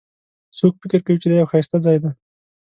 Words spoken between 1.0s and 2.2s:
کوي چې دا یو ښایسته ځای ده